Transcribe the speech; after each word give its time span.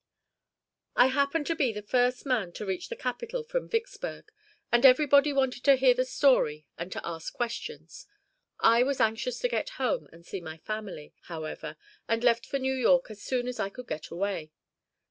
I 0.95 1.05
happened 1.09 1.45
to 1.45 1.55
be 1.55 1.71
the 1.71 1.83
first 1.83 2.25
man 2.25 2.53
to 2.53 2.65
reach 2.65 2.89
the 2.89 2.95
capital 2.95 3.43
from 3.43 3.69
Vicksburg, 3.69 4.31
and 4.71 4.83
everybody 4.83 5.31
wanted 5.31 5.63
to 5.65 5.75
hear 5.75 5.93
the 5.93 6.05
story 6.05 6.65
and 6.75 6.91
to 6.93 7.07
ask 7.07 7.31
questions. 7.31 8.07
I 8.59 8.81
was 8.81 8.99
anxious 8.99 9.37
to 9.41 9.47
get 9.47 9.69
home 9.77 10.07
and 10.11 10.25
see 10.25 10.41
my 10.41 10.57
family, 10.57 11.13
however, 11.25 11.77
and 12.07 12.23
left 12.23 12.47
for 12.47 12.57
New 12.57 12.73
York 12.73 13.11
as 13.11 13.21
soon 13.21 13.47
as 13.47 13.59
I 13.59 13.69
could 13.69 13.85
get 13.87 14.09
away. 14.09 14.49